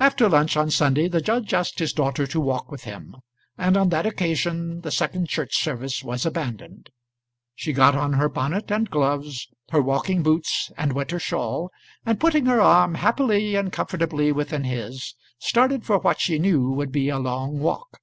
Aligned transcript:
After 0.00 0.28
lunch 0.28 0.56
on 0.56 0.72
Sunday 0.72 1.06
the 1.06 1.20
judge 1.20 1.54
asked 1.54 1.78
his 1.78 1.92
daughter 1.92 2.26
to 2.26 2.40
walk 2.40 2.68
with 2.68 2.82
him, 2.82 3.14
and 3.56 3.76
on 3.76 3.90
that 3.90 4.04
occasion 4.04 4.80
the 4.80 4.90
second 4.90 5.28
church 5.28 5.54
service 5.62 6.02
was 6.02 6.26
abandoned. 6.26 6.90
She 7.54 7.72
got 7.72 7.94
on 7.94 8.14
her 8.14 8.28
bonnet 8.28 8.72
and 8.72 8.90
gloves, 8.90 9.46
her 9.70 9.80
walking 9.80 10.24
boots 10.24 10.72
and 10.76 10.94
winter 10.94 11.20
shawl, 11.20 11.70
and 12.04 12.18
putting 12.18 12.46
her 12.46 12.60
arm 12.60 12.96
happily 12.96 13.54
and 13.54 13.70
comfortably 13.70 14.32
within 14.32 14.64
his, 14.64 15.14
started 15.38 15.86
for 15.86 15.98
what 16.00 16.20
she 16.20 16.40
knew 16.40 16.68
would 16.72 16.90
be 16.90 17.08
a 17.08 17.20
long 17.20 17.60
walk. 17.60 18.00